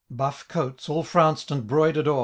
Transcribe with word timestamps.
93 0.09 0.15
Buff 0.17 0.47
coats, 0.47 0.89
all 0.89 1.03
frounced 1.03 1.51
and 1.51 1.67
'broider'd 1.67 2.07
o'ci. 2.07 2.19